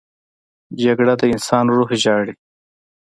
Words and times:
جګړه 0.81 1.13
د 1.19 1.21
انسان 1.33 1.65
روح 1.75 1.89
ژاړي 2.03 2.33